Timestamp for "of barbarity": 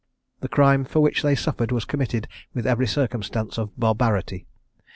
3.59-4.47